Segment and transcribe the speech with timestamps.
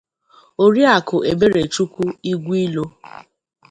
[0.63, 2.85] Oriakụ Eberechukwu Igwilo